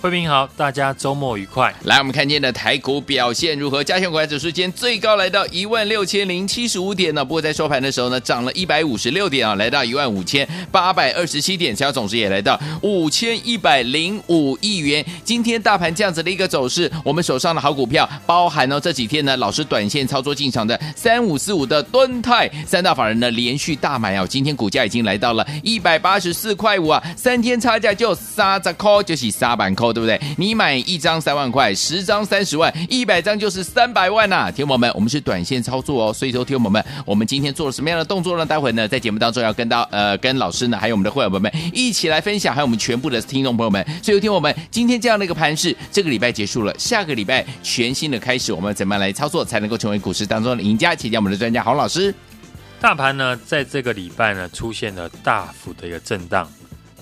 [0.00, 1.74] 慧平好，大家周末愉快。
[1.84, 3.84] 来，我们看见的台股表现如何？
[3.84, 15.04] 加权股价指数今天最高来到一万六千零七十五点呢，不过在收盘的时候呢，涨了一百五十六点啊，来到一万五千八百二十七点，成交总值也来到五千一百零五亿元。
[15.22, 30.20] 今天大盘这样子的一个走势，我们手上的好股票，包含呢这几天呢老师短线操作进场的三五四五的敦泰，三大法人呢连续大买啊，今天股价已经来到了一百八十四块五啊，三天差价就三十块，就是三板对不对？
[30.36, 34.50] 你买一张三万块，十张三十万，一百张就是三百万呐、啊！
[34.50, 38.44] 听友们，我们是短线操作哦，所以说听友们，我们今天做了什么样的动作呢？
[38.44, 43.84] 待会呢，在节目当中要跟到呃跟老师呢，还有我们的会员朋友们一起来分享，还有我们全部的听众朋友们。
[44.02, 50.94] 所以听我们今天这样的一个盘势，这个礼拜结束了，下个礼拜全新的开始，我们怎么样来操作才能够成为股市当中的赢家？
[50.94, 52.14] 请教我们的专家洪老师。
[52.80, 56.50] 大盘呢，在这个礼拜呢，出现了大幅的一个震荡。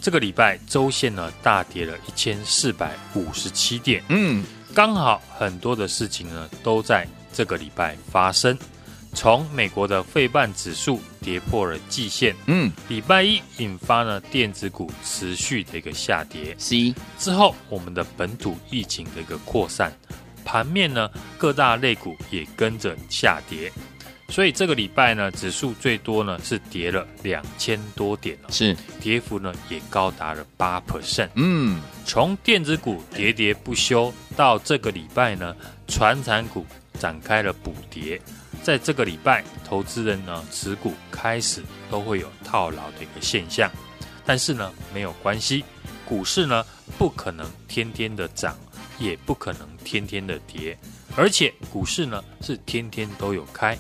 [0.01, 8.57] 这个礼拜周线呢大跌了一千四百五十七点，嗯，刚好很多的事情呢都在这个礼拜发生。
[9.15, 19.93] 从美国的费半指数跌破了季线，嗯，礼拜一引发呢电子股持续的一个下跌，C 之后我们的本土疫情的一个扩散，
[20.45, 23.73] 盘面呢各大类股也跟着下跌。
[24.31, 31.31] 所以这个礼拜呢，指数最多呢是跌了两千多点哦，是跌幅呢也高达了八 percent。
[31.35, 35.57] 嗯，从电子股跌跌不休到这个礼拜呢，
[35.89, 36.65] 传产股
[37.01, 38.21] 展开了补跌。
[38.63, 43.71] 在这个礼拜，投资人呢持股开始都会有套牢的一个现象，
[44.27, 45.65] 但是呢没有关系，
[46.05, 46.65] 股市呢
[46.99, 48.55] 不可能天天的涨，
[48.99, 50.77] 也不可能天天的跌，
[51.17, 53.79] 而且股市呢是天天都有开。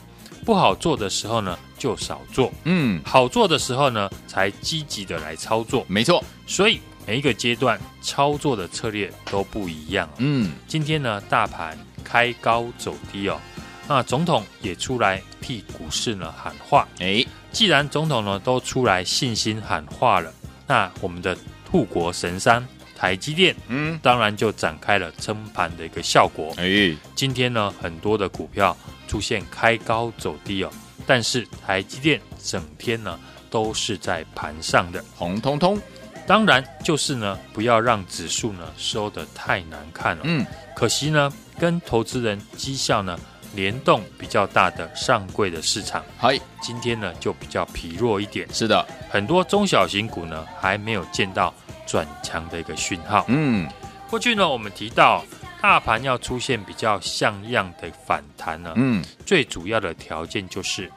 [0.48, 2.50] 不好做的时候呢，就少做。
[2.64, 5.84] 嗯，好做的时候呢，才积极的来操作。
[5.86, 10.08] 没错，所以每一个阶段操作的策略都不一样。
[10.16, 13.38] 嗯，今天呢，大盘开高走低哦，
[13.86, 16.88] 那总统也出来替股市呢喊话。
[17.00, 20.32] 诶，既然总统呢都出来信心喊话了，
[20.66, 21.36] 那我们的
[21.70, 22.66] 护国神山
[22.96, 26.54] 台积电，嗯，当然就展开了撑盘的一个效果。
[26.56, 28.74] 诶，今天呢，很多的股票。
[29.08, 30.70] 出现开高走低哦，
[31.06, 33.18] 但是台积电整天呢
[33.50, 35.80] 都是在盘上的红彤彤，
[36.26, 40.22] 当然就是呢不要让指数呢收得太难看了。
[40.26, 43.18] 嗯，可惜呢跟投资人绩效呢
[43.54, 48.46] 联动比较大的上柜的市场，嗨，今天呢就比较疲弱一点。
[48.52, 51.52] 是的，很多中小型股呢还没有见到
[51.86, 53.24] 转强的一个讯号。
[53.28, 53.66] 嗯，
[54.10, 55.24] 过去呢我们提到。
[55.60, 60.90] 大盘要出现比较像样的反弹呢，嗯，最主要的条件就是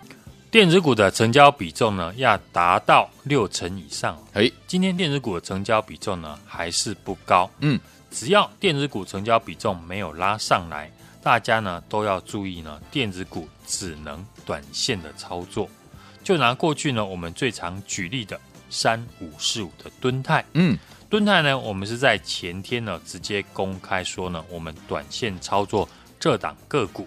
[0.52, 4.18] 电子股的成交比重呢要达到六成以上。
[4.34, 7.80] 诶，今天电子股的成交比重呢还是不高，嗯，
[8.12, 10.92] 只要电子股成交比重没有拉上来，
[11.24, 15.68] 大家呢都要注意呢，电子股只能短线的操作。
[16.24, 18.40] 就拿过去呢我们最常举例的
[18.70, 20.78] 三五四五的吨泰，嗯。
[21.12, 27.06] 敦泰呢，我们是在前天呢直接公开说呢，我们短线操作这档个股。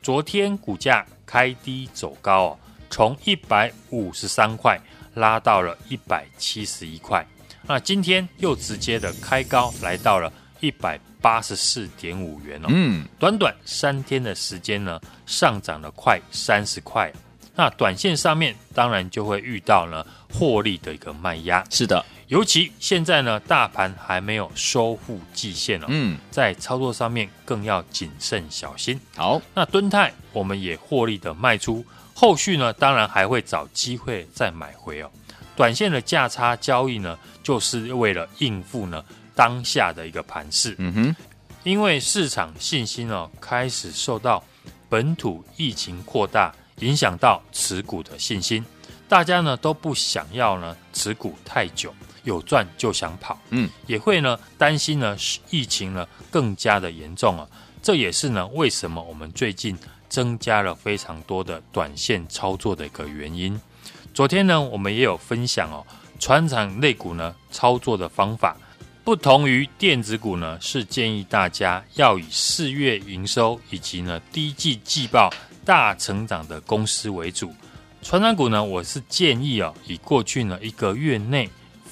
[0.00, 2.58] 昨天股价开低走高哦，
[2.90, 4.80] 从一百五十三块
[5.14, 7.26] 拉到了一百七十一块。
[7.66, 12.68] 那今天又直接的开高来到了一百八十四点五元哦。
[12.70, 17.12] 嗯，短短三天的时间呢，上涨了快三十块。
[17.56, 21.66] 那短线上面当然就会遇到呢获利的一个卖压。
[21.68, 22.06] 是的。
[22.30, 29.00] 尤其现在呢，大盘还没有收复季线哦，嗯，在操作上面更要谨慎小心。
[29.16, 31.84] 好，那敦泰我们也获利的卖出，
[32.14, 35.10] 后续呢，当然还会找机会再买回哦。
[35.56, 39.04] 短线的价差交易呢，就是为了应付呢
[39.34, 40.76] 当下的一个盘势。
[40.78, 41.16] 嗯哼，
[41.64, 44.40] 因为市场信心哦开始受到
[44.88, 48.64] 本土疫情扩大影响到持股的信心，
[49.08, 51.92] 大家呢都不想要呢持股太久。
[52.24, 55.16] 有赚就想跑，嗯，也会呢担心呢
[55.50, 57.48] 疫情呢更加的严重啊，
[57.82, 59.76] 这也是呢为什么我们最近
[60.08, 63.58] 增加了非常多的短线操作的一个原因。
[64.12, 65.86] 昨天呢，我们也有分享哦，
[66.18, 68.56] 船厂类股呢操作的方法
[69.04, 75.32] 不同于电子股呢，是建议大家要以四月营收以及呢第一季季报
[75.64, 77.54] 大成长的公司为主。
[78.02, 81.48] 传染股呢，我是建议哦，以过去呢一个月内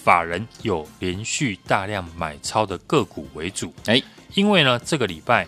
[0.09, 3.75] 法人有连续大量买超的个股为主。
[3.85, 4.03] 哎，
[4.33, 5.47] 因为呢这个礼拜。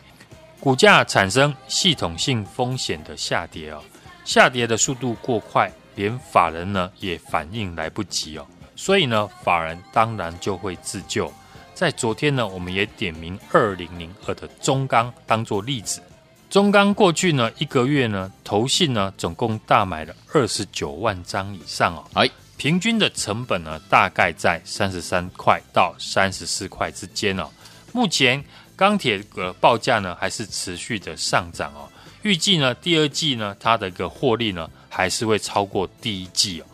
[0.61, 3.83] 股价产生系统性风险的下跌哦，
[4.27, 8.47] 下跌的速度过快，连法人呢也反应来不及哦，
[8.77, 11.33] 所以呢，法人当然就会自救。
[11.73, 16.03] 在昨天呢，我们也点名二零零二的中钢当做例子，
[16.51, 22.29] 中钢过去呢一个月呢，投信呢总共大买了二十九万张以上哦，哎，
[22.61, 27.49] 平均的成本呢大概在三十三块到三十四块之间哦，
[27.91, 28.45] 目前。
[28.77, 31.87] 钢铁的报价呢，还是持续的上涨哦。
[32.23, 36.65] 预计呢，第二季呢，它的一个获利呢，还是会超过第一季哦。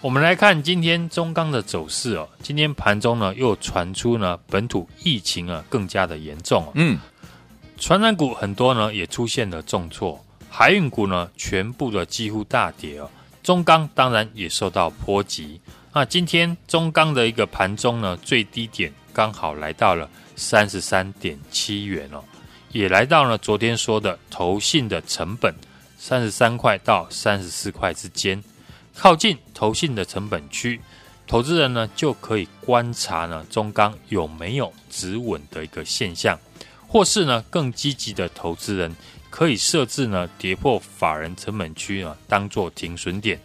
[0.00, 2.28] 我们来看今天中钢的走势哦。
[2.44, 6.70] 今天盘中呢，又传出呢，本土疫情啊更加的严重哦。
[6.74, 6.96] 嗯，
[7.76, 13.10] 传染股很多呢，也出现了重挫，海运股呢，全部的几乎大跌哦。
[13.42, 15.60] 中钢当然也受到波及。
[15.92, 20.08] 那今天中钢的一个盘中呢，最低点刚好来到了。
[20.40, 22.22] 三十三点七元哦，
[22.70, 25.52] 也来到了昨天说的投信的成本
[25.98, 28.40] 三十三块到三十四块之间，
[28.94, 30.80] 靠近投信的成本区，
[31.26, 36.38] 投资人呢就可以观察呢中钢有没有止稳的一个现象，
[36.86, 38.94] 或是呢更积极的投资人
[39.30, 43.40] 可以设置呢跌破法人成本区呢当做停损点，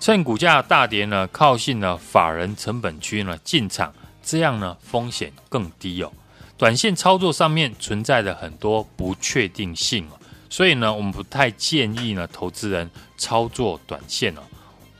[0.00, 3.92] 趁股价大跌呢靠近呢法人成本区呢进场，
[4.22, 6.12] 这样呢风险更低哦。
[6.58, 10.18] 短线操作上面存在着很多不确定性哦，
[10.48, 14.40] 所以呢，我们不太建议呢投资人操作短线哦。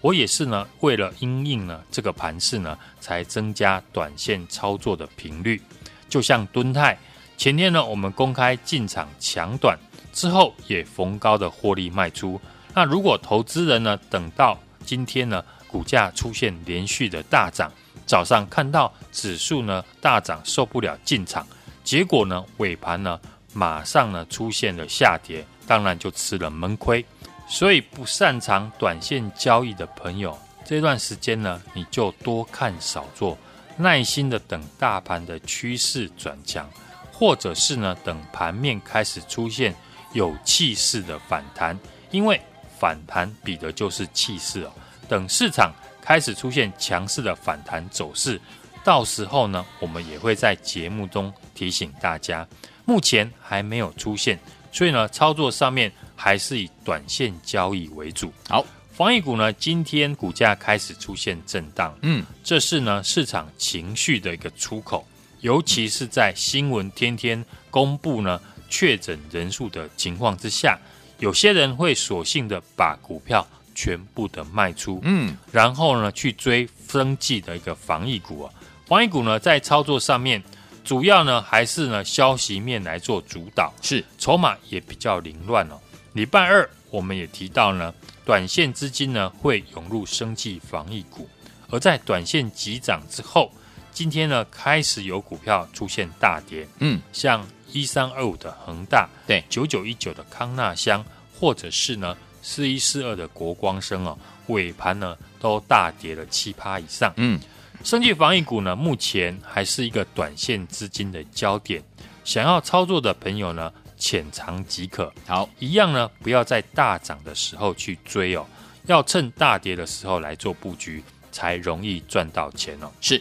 [0.02, 5.60] 我也是呢，为了因应呢这个盘势呢，才增加短线操作的频率。
[6.08, 6.96] 就像敦泰
[7.36, 9.76] 前天呢，我们公开进场抢短
[10.16, 12.40] 之后，也逢高的获利卖出。
[12.72, 17.70] 那如果投资人呢等到今天呢，股价出现连续的大涨。
[18.06, 21.46] 早上看到指数呢大涨，受不了进场，
[21.84, 23.20] 结果呢尾盘呢
[23.52, 27.04] 马上呢出现了下跌，当然就吃了闷亏。
[27.46, 33.36] 所以不擅长短线交易的朋友，这段时间呢你就多看少做，
[33.76, 36.66] 耐心的等大盘的趋势转强，
[37.12, 39.74] 或者是呢等盘面开始出现
[40.16, 41.78] 有气势的反弹，
[42.10, 42.40] 因为
[42.78, 44.72] 反弹比的就是气势哦。
[45.08, 45.72] 等市场。
[46.06, 48.40] 开始出现强势的反弹走势，
[48.84, 52.46] 到时候呢，我们也会在节目中提醒大家。
[52.84, 54.38] 目前还没有出现，
[54.70, 58.32] 所以呢，操作上面还是以短线交易为主。
[58.48, 65.04] 好，防疫股呢，今天股价开始出现震荡，嗯，这是呢市场情绪的一个出口，
[65.40, 70.78] 尤其是在新闻天天公布呢确诊人数的情况之下，
[71.18, 73.46] 有些人会索性的把股票。
[73.78, 78.50] 全部的卖出，嗯，然后呢，去追生计的一个防疫股啊，
[78.86, 80.42] 防疫股呢，在操作上面，
[80.82, 85.78] 主要呢还是呢消息面来做主导，是筹码也比较凌乱哦。
[86.14, 87.92] 礼拜二我们也提到呢，
[88.24, 91.28] 短线资金呢会涌入生计防疫股，
[91.68, 93.52] 而在短线急涨之后，
[93.92, 101.04] 今天呢开始有股票出现大跌，嗯，像一三二五的恒大，对，九九一九的康纳香，
[101.38, 102.16] 或者是呢。
[102.48, 107.12] 四一四二的国光生哦，尾盘呢都大跌了七趴以上。
[107.16, 107.40] 嗯，
[107.82, 111.82] 生技防疫股呢，目前还是一个短线资金的焦点。
[112.22, 115.12] 想要操作的朋友呢，浅尝即可。
[115.26, 118.46] 好，一样呢，不要在大涨的时候去追哦，
[118.84, 122.88] 要趁大跌的时候来做布局，才容易赚到钱哦。
[123.00, 123.20] 是，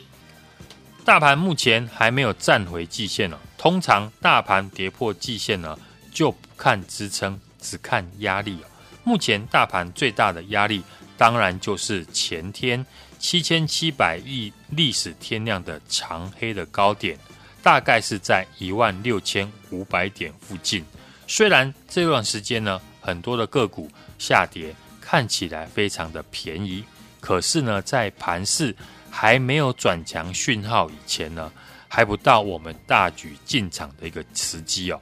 [1.04, 3.38] 大盘目前还没有站回季线哦。
[3.58, 5.78] 通常大盘跌破季线呢，
[6.12, 8.60] 就不看支撑，只看压力。
[9.04, 10.84] 目前大盘最大的压力，
[11.18, 12.86] 当然就是前天
[13.20, 17.18] 七千七百亿历史天量的长黑的高点，
[17.64, 20.84] 大概是在一万六千五百点附近。
[21.28, 26.84] 虽然这段时间呢，很多的个股下跌，看起来非常的便宜，
[27.20, 28.76] 可是呢，在盘势
[29.10, 31.52] 还没有转强讯号以前呢，
[31.96, 35.00] 还不到我们大举进场的一个时机哦。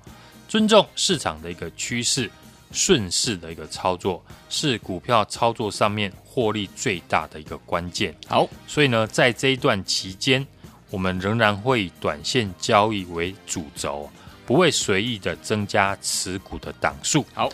[0.47, 2.29] 尊重市场的一个趋势。
[2.75, 8.15] 顺势的一个操作是股票操作上面获利最大的一个关键。
[8.27, 10.43] 好，所以呢，在这一段期间，
[10.89, 14.09] 我们仍然会以短线交易为主轴，
[14.47, 17.23] 不会随意的增加持股的档数。
[17.35, 17.47] 好，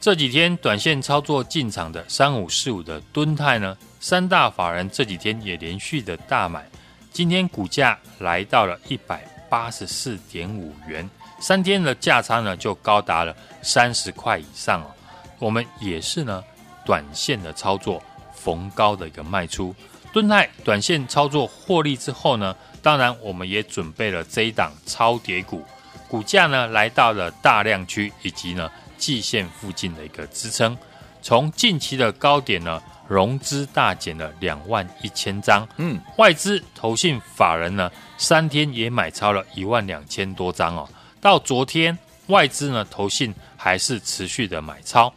[0.00, 6.64] 这几天短线操作进场的三五四五的吨泰呢，三大法人这几天也连续的大买，
[7.12, 14.90] 今天股价来到了一百八十四点五元，三天的价差呢就高达了三十块以上哦。
[15.38, 16.42] 我们也是呢，
[16.86, 18.02] 短线的操作
[18.34, 19.74] 逢高的一个卖出，
[20.10, 25.62] 敦泰短线操作获利之后呢，当然我们也准备了这一档超跌股。
[26.08, 30.76] 股价呢来到了大量区以及呢季线附近的一个支撑，
[31.20, 40.88] 从近期的高点呢融资大减了两万一千张，嗯，外资投信法人呢三天也买超了一万两千多张哦，
[41.20, 41.96] 到昨天
[42.28, 45.12] 外资呢投信还是持续的买超，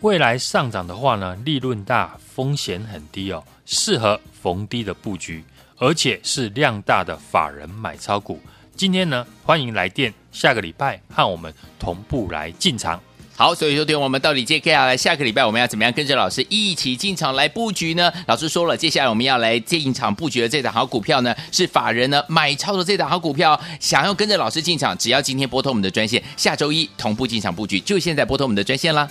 [0.00, 5.44] 未来上涨的话呢利润大风险很低哦，适合逢低的布局，
[5.76, 8.40] 而且是量大的法人买超股。
[8.74, 12.98] 今天呢，欢迎来电，下个礼拜和我们同步来进场。
[13.36, 18.10] 好，所以说对我们到底接下来下个礼拜我们要怎么样跟着老师一起进场来布局呢？
[18.26, 23.60] 老师说了，接下来我们要来进场布局的这档好股票呢，是法人呢买超的这档好股票。
[23.78, 29.06] 想要跟着老师进场，只要今天拨通我们的专线，下周一同步进场布局，就现在拨通我们的专线啦。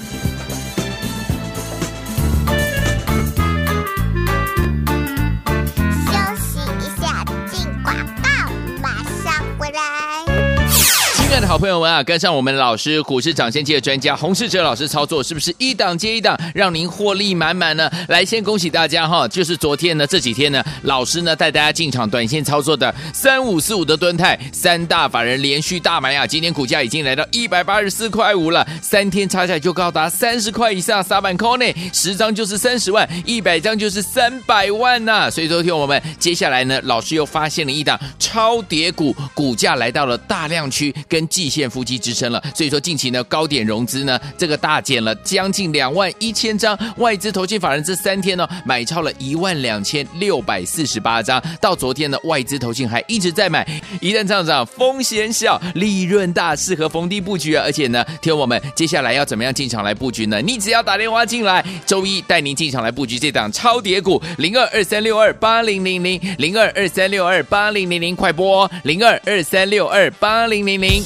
[11.35, 17.91] 爱的好朋友们啊，跟上我们老师股市涨先机的专家洪世哲老师操作，是不是一档接一档，让您获利满满呢？
[18.07, 19.27] 来，先恭喜大家哈！
[19.27, 26.25] 就是昨天呢，这几天呢，老师呢带大家进场短线操作的三五四五的吨泰，三大法人连续大买啊！
[26.25, 53.67] 今天股价已经来到一百八十四块五了，三天差价就高达三十块以上，撒板扣内十张就是三十万，一百张就是三百万呐、所以昨天我们接下来呢，老师又发现了一档超跌股，股价来到了大量区跟季线夫妻支撑了，所以说近期呢高点融资呢这个大减了将近两万一千张，外资投信法人这三天呢买超了一万两千六百四十八张，到昨天呢外资投信还一直在买，
[54.01, 57.63] 一旦上涨风险小，利润大，适合逢低布局啊！
[57.65, 60.41] 而且呢，听我们接下来要怎么样进场来布局呢？
[60.41, 71.03] 你只要打电话进来，周一带您进场来布局这档超跌股零二二三六二八零零零零二二三六二八零零零快拨零二二三六二八零零零。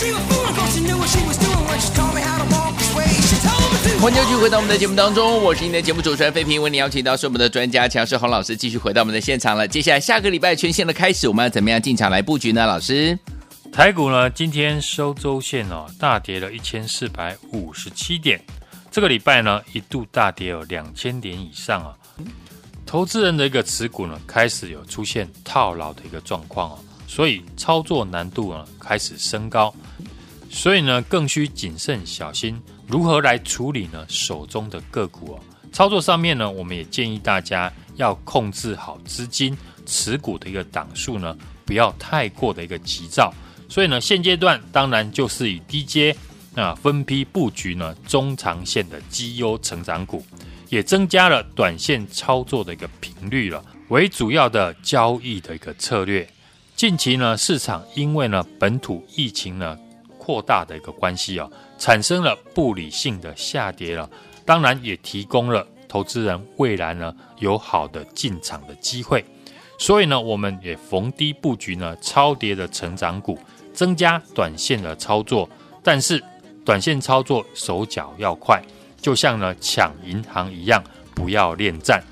[0.00, 0.08] 欢
[4.10, 9.68] 迎继续回到我们的节目当中，我是您的节目主持人费平，为您邀请到是我们的专家强势洪老师，继续回到我们的现场了。
[9.68, 12.66] 接下来下个礼拜全线的开始，我们要怎么样进场来布局呢？
[12.66, 13.18] 老师，
[13.70, 18.42] 台股呢今天收周线哦，大跌了一千四百五十七点，
[18.90, 21.92] 这个礼拜呢一度大跌有两千点以上啊，
[22.86, 29.74] 投资人的一个持股呢开始有出现套牢的一个状况哦，所以操作难度呢开始升高。
[30.52, 35.40] 所以呢，更需谨慎小心如何来处理呢手中的个股哦。
[35.72, 43.32] 操作上面呢，我们也建议大家要控制好资金持股的一个档数呢，不要太过的一个急躁。
[43.68, 46.14] 所以呢，现阶段当然就是以低阶
[46.56, 50.26] 啊分批布局呢中长线的绩优成长股，
[50.68, 56.28] 也增加了短线操作的一个频率了，为主要的交易的一个策略。
[56.74, 59.78] 近期呢，市场因为呢本土疫情呢
[60.30, 64.08] 扩大的一个关系啊，产生了不理性的下跌了，
[64.44, 69.24] 当然也提供了投资人未来呢有好的进场的机会。
[69.76, 73.36] 所以呢，我们也逢低布局呢超跌的成长股。
[73.72, 75.48] 增加短线的操作，
[75.82, 76.22] 但是
[76.64, 78.62] 短线操作手脚要快，
[79.00, 80.82] 就像呢抢银行一样，
[81.14, 82.02] 不要恋战。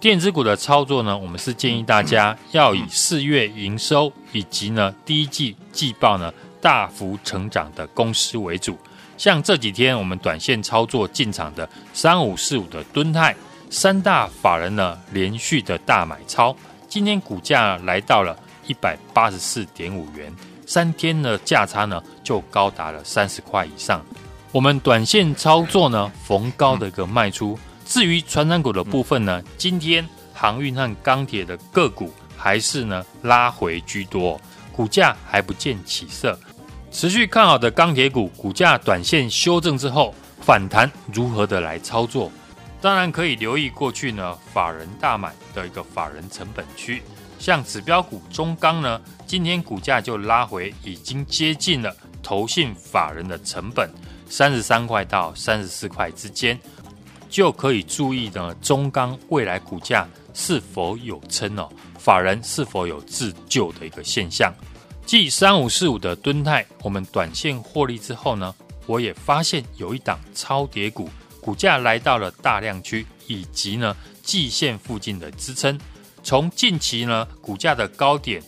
[0.00, 6.32] 电子股的操作呢，我们是建议大家要以四月营收以及呢第一季季报呢
[6.64, 8.78] 大幅成长的公司为主。
[9.18, 13.36] 像这几天我们短线操作进场的三五四五的敦泰，
[13.68, 16.56] 三大法人呢连续的大买超，
[16.88, 18.34] 今天股价来到了
[18.66, 20.32] 一百八十四点五元。
[20.66, 24.02] 三天的价差呢，就高达了三十块以上。
[24.50, 27.58] 我们短线操作呢，逢高的一个卖出。
[27.84, 34.40] 至于传产股的部分呢，今天航运和钢铁的个股还是呢拉回居多，
[34.72, 36.38] 股价还不见起色。
[36.94, 42.30] 持续看好的钢铁股，股价短线修正之后反弹，如何的来操作？
[42.80, 47.02] 当然可以留意过去呢法人大买的一个法人成本区。
[47.36, 53.90] 像指标股中钢呢，今天股价就拉回，已经接近了投信法人的成本
[54.30, 56.56] 三十三块到三十四块之间，
[57.28, 64.54] 就可以注意呢中钢未来股价是否有撑哦，法人是否有自救的一个现象。
[65.06, 68.54] 继三五四五的敦泰，我们短线获利之后呢，
[68.86, 71.10] 我也发现有一档超跌股，
[71.42, 75.78] 股价来到了大量区以及呢季线附近的支撑。
[76.22, 78.42] 从近期呢股价的高点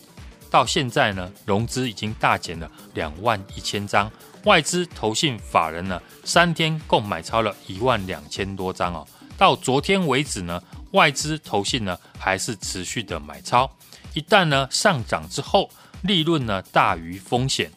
[0.49, 4.11] 到现在呢，融资已经大减了两万一千张，
[4.45, 9.07] 外资投信法人呢三天共买超了一万两千多张哦。
[9.37, 13.69] 到昨天为止呢，外资投信呢还是持续的买超。
[14.15, 15.69] 一旦呢上涨之后，
[16.07, 17.69] 利润呢大于风险，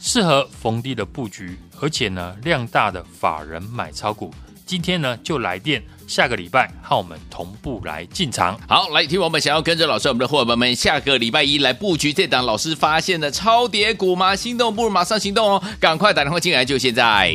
[0.00, 4.34] 适合逢低的布局，而且呢量大的法人买超股，
[4.66, 5.80] 今天呢就来电。
[6.06, 8.60] 下个礼拜和我们同步来进场。
[8.68, 14.36] 好，来听我们想要跟着老师，我们的伙伴们下个礼拜一来布局这档老师发现的超跌股吗？
[14.36, 15.62] 心动不如马上行动哦！
[15.80, 17.34] 赶快打电话进来，就现在。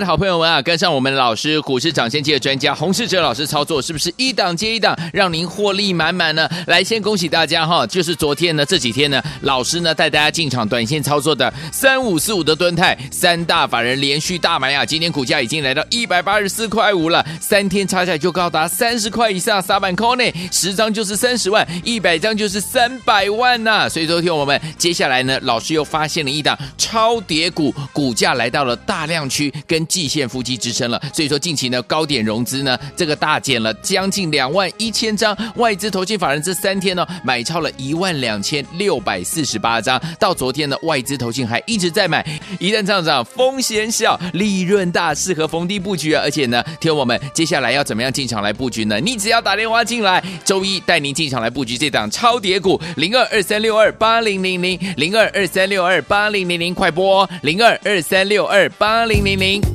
[0.00, 6.48] 的好朋友们啊，跟上我们老师股市涨先机的专家洪世哲老师操作，是不是一档接一档，让您获利满满呢？
[6.66, 7.86] 来，先恭喜大家哈！
[7.86, 29.83] 就是昨天呢，这几天呢，老师呢带大家进场短线操作的三五四五的吨泰，三大法人连续大买啊，今天股价已经来到一百八十四块五了，三天差价就高达三十块以上，撒板扣内十张就是三十万，一百张就是三百万呐、所以昨天我们接下来呢，老师又发现了一档超跌股，股价来到了大量区跟。
[29.86, 42.24] 季线夫妻支撑了，所以说近期呢高点融资呢这个大减了将近两万一千张，外资投信法人这三天呢买超了一万两千六百四十八张，到昨天呢外资投信还一直在买，
[42.58, 46.22] 一旦上涨风险小，利润大，适合逢低布局啊！
[46.24, 49.00] 而且呢，听我们接下来要怎么样进场来布局呢？
[49.00, 59.73] 你只要打电话进来，周一带您进场来布局这档超跌股零二二三六二八零零零零二二三六二八零零零快拨零二二三六二八零零零。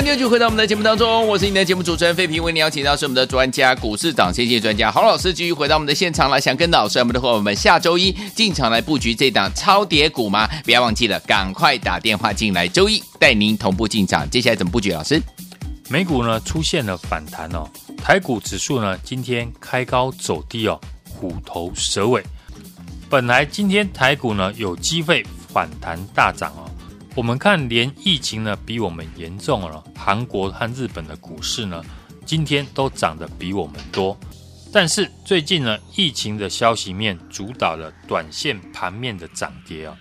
[0.00, 10.48] 欢迎继续回到我们的节目当中，我是你的节目主持人费平，为你邀请到是我们的专家股市涨先机专家郝老师，继续回到我们的现场来，想跟老师我们的伙伴们下周一进场来布局这档超跌股吗？
[10.64, 14.26] 不要忘记了，赶快打电话进来，周一带您同步进场。
[14.30, 14.90] 接下来怎么布局？
[14.90, 15.20] 老师，
[15.90, 17.68] 美股呢出现了反弹哦，
[18.02, 22.24] 台股指数呢今天开高走低哦，虎头蛇尾。
[23.10, 26.69] 本来今天台股呢有机会反弹大涨哦。
[27.16, 31.84] 我们看，连疫情呢比我们严重了，韩国和日本的股市呢，
[32.24, 34.16] 今天都涨得比我们多。
[34.72, 39.96] 但是最近呢，疫情的消息面主导了短线盘面的涨跌啊。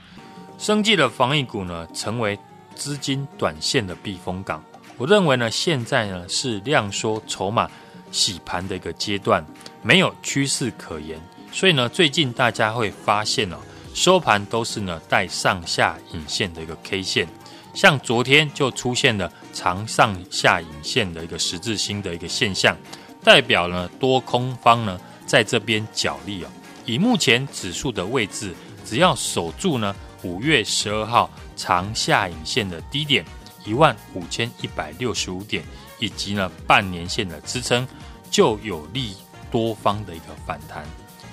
[0.59, 2.37] 生技的防疫股呢，成为
[2.75, 4.63] 资金短线的避风港。
[4.95, 7.67] 我认为呢，现在呢是量缩筹码
[8.11, 9.43] 洗盘的一个阶段，
[9.81, 11.19] 没有趋势可言。
[11.51, 13.57] 所以呢，最近大家会发现哦。
[13.99, 17.27] 收盘都是呢带上下影线的一个 K 线，
[17.73, 22.77] 像昨天就出现了长上下影线的一个十字星的一个现象，
[23.21, 26.47] 代表呢多空方呢在这边角力哦。
[26.85, 33.25] 以目前指数的位置，只要守住呢五月十二号长下影线的低点
[33.65, 35.61] 一万五千一百六十五点，
[35.99, 37.85] 以及呢半年线的支撑，
[38.31, 39.17] 就有利
[39.51, 40.85] 多方的一个反弹。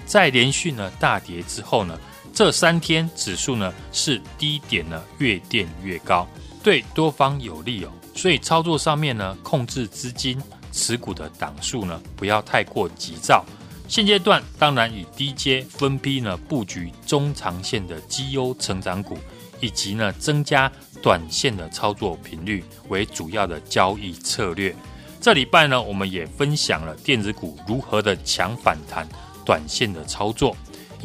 [0.04, 1.96] 在连续呢大跌之后呢。
[2.36, 6.28] 这三天指数呢是低点呢越垫越高，
[6.62, 7.90] 对多方有利哦。
[8.14, 10.38] 所以操作上面呢，控制资金
[10.70, 13.42] 持股的档数呢，不要太过急躁。
[13.88, 19.16] 现阶段当然以低阶分批呢布局中长线的绩优成长股，
[19.58, 20.70] 以及呢增加
[21.02, 24.76] 短线的操作频率为主要的交易策略。
[25.22, 29.08] 这礼拜呢，我们也分享了电子股如何的抢反弹，
[29.42, 30.54] 短线的操作。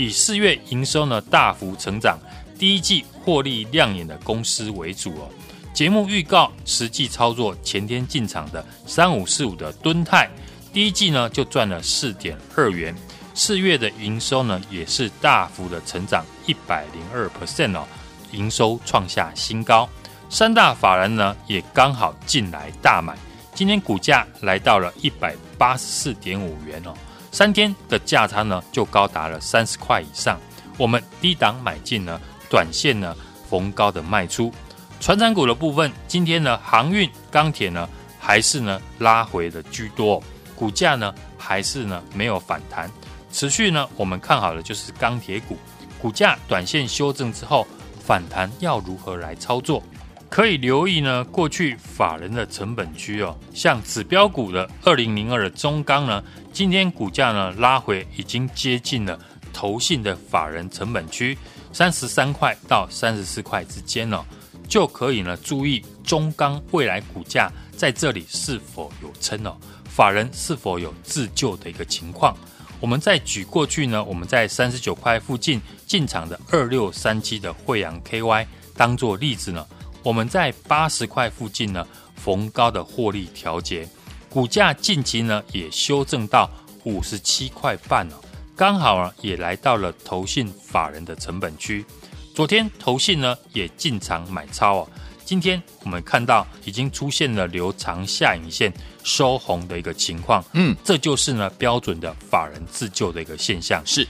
[0.02, 2.18] 以四月营收呢大幅成长，
[2.58, 5.30] 第一季获利亮眼的公司为主哦。
[5.76, 10.28] 节目预告实际操作，前天进场的三五四五的敦泰，
[10.74, 12.96] 第一季呢就赚了四点二元，
[13.36, 17.88] 四月的营收呢也是大幅的成长一百零二 percent 哦，
[18.32, 19.88] 营收创下新高。
[20.32, 23.16] 三大法人呢也刚好进来大买，
[23.54, 26.94] 今天股价来到了一百八十四点五元哦。
[27.32, 30.38] 三天的价差呢，就高达了三十块以上。
[30.78, 33.16] 我们低档买进呢，短线呢
[33.50, 34.54] 逢高的卖出。
[35.00, 37.88] 传产股的部分，今天呢航运、钢铁呢
[38.20, 40.22] 还是呢拉回的居多，
[40.56, 42.92] 股价呢还是呢没有反弹。
[43.32, 45.58] 持续呢我们看好的就是钢铁股，
[46.00, 47.66] 股价短线修正之后
[48.00, 49.82] 反弹要如何来操作？
[50.30, 59.18] 可以留意呢，过去法人的成本区哦，像指标股的二零零二的中钢呢，今天股价呢拉回，已经接近了
[59.54, 61.38] 投信的法人成本区
[61.72, 64.24] 三十三块到三十四块之间哦，
[64.68, 72.36] 就可以呢注意中钢未来股价在这里是否有撑哦，法人是否有自救的一个情况。
[72.80, 79.66] 我们再举过去呢，我们在三十九块附近进场的二六三七的惠阳 KY 当做例子呢。
[80.04, 83.88] 我们在八十块附近呢，逢高的获利调节，
[84.32, 86.50] 股价近期呢也修正到
[86.86, 88.18] 五十七块半了，
[88.56, 91.86] 刚好啊也来到了投信法人的成本区。
[92.34, 94.90] 昨天投信呢也进场买超哦，
[95.26, 98.72] 今天我们看到已经出现了留长下影线
[99.04, 104.08] 收红的一个情况，嗯，这就是呢标准的法人自救的一个现象，是。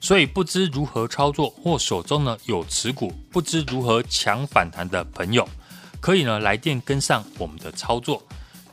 [0.00, 5.46] 所以不知如何操作或手中呢有持股，不知如何抢反弹的朋友，
[6.00, 8.22] 可以呢来电跟上我们的操作。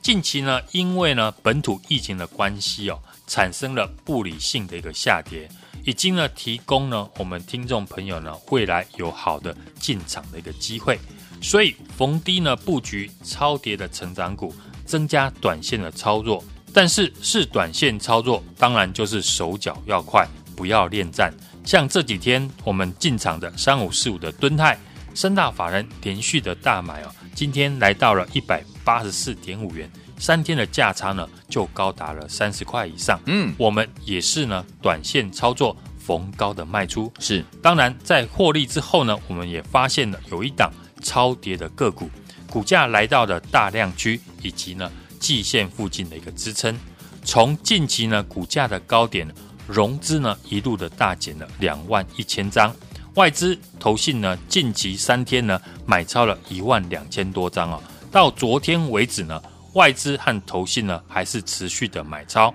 [0.02, 5.50] 近期呢，因为呢本土疫情的关系哦，产生了不理性的一个下跌，
[5.84, 11.00] 已经呢提供呢我们听众朋友呢未来有好的进场的一个机会。
[11.42, 14.54] 所以逢低呢布局超跌的成长股，
[14.86, 16.44] 增加短线的操作。
[16.74, 20.28] 但是是短线操作，当然就是手脚要快。
[20.56, 21.34] 不要恋战，
[21.64, 24.78] 像这几天我们进场的三五四五的敦泰，
[25.16, 33.19] 三大法人连续的大买哦，今天来到了一百八十四点五元，三天的价差呢就高达了三十块以上。
[33.28, 37.13] 嗯，我们也是呢短线操作逢高的卖出。
[37.19, 40.71] 是，当然在获利之后呢，我们也发现了有一档
[41.04, 42.10] 超跌的个股，
[42.49, 46.75] 股价来到了大量区以及呢季线附近的一个支撑，
[47.23, 49.32] 从近期呢股价的高点。
[49.67, 52.75] 融资呢一路的大减了两万一千张，
[53.13, 57.80] 外资投信呢近期三天呢买超了一万两千多张哦，
[58.12, 59.41] 到昨天为止呢
[59.74, 62.54] 外资和投信呢还是持续的买超，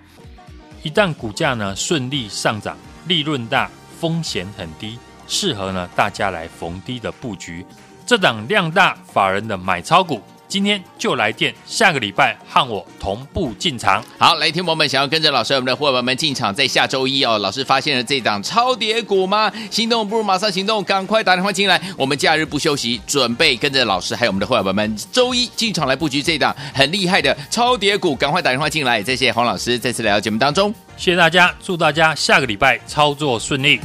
[0.83, 7.65] 一旦股价呢顺利上涨，利润大，风险很低，适合呢大家来逢低的布局。
[8.05, 14.05] 这档量大法人的买超股，今天就来电，下个礼拜和我同步进场。
[14.19, 19.53] 好，来听我们想要跟着老师，我们的伙伴们进场，在下周一哦，老师发现了这档超跌股吗？
[19.71, 21.81] 心动不如马上行动，赶快打电话进来。
[21.97, 29.03] 我们假日不休息，准备跟着老师还有我们的伙伴们，周一进场来布局这档很厉害的超跌股，赶快打电话进来。
[29.03, 33.81] 再谢谢黄老师再次来到节目当中，谢谢大家，祝大家下个礼拜操作顺利。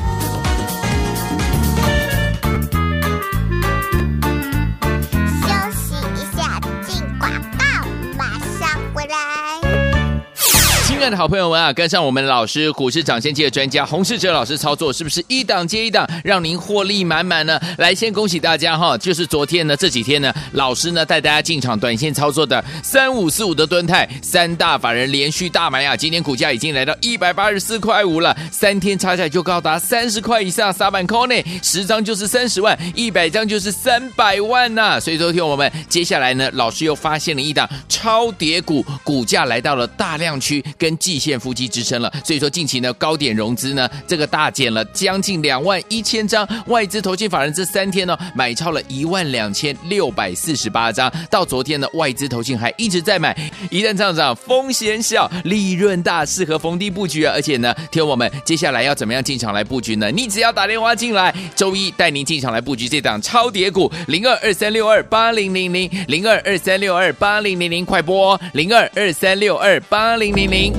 [11.15, 17.59] 好朋友们啊，跟上我们老师股市涨先机的专家洪世哲老师操作，是不是一档接一档，让您获利满满呢？
[17.77, 18.97] 来，先恭喜大家哈！
[18.97, 40.98] 就是昨天呢，这几天呢，老师呢带大家进场短线操作的三五四五的敦泰，三大法人连续大买啊，今天股价已经来到一百八十四块五了，三天差价就高达三十块以上，撒板扣内十张就是三十万，一百张就是三百万呐、所以昨天我们接下来呢，老师又发现了一档超跌股，股价来到了大量区跟。
[40.99, 53.35] 季线夫妻支撑了，所以说近期呢高点融资呢这个大减了将近两万一千张，外资投信法人这三天呢买超了一万两千六百四十八张，到昨天呢外资投信还一直在买，
[53.71, 57.33] 一旦上涨风险小，利润大，适合逢低布局啊！
[57.33, 60.11] 而且呢，听我们接下来要怎么样进场来布局呢？
[60.11, 70.78] 你只要打电话进来，周一带您进场来布局这档超跌股零二二三六二八零零零零二二三六二八零零零快播零二二三六二八零零零。